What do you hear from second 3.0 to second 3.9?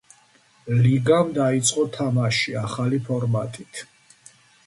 ფორმატით.